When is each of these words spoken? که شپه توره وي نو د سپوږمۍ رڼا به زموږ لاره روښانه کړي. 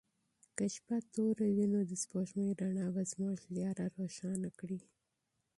که 0.57 0.65
شپه 0.75 0.97
توره 1.13 1.47
وي 1.55 1.65
نو 1.73 1.79
د 1.89 1.91
سپوږمۍ 2.03 2.49
رڼا 2.61 2.87
به 2.95 3.03
زموږ 3.11 3.37
لاره 3.55 3.85
روښانه 3.97 4.49
کړي. 4.59 4.79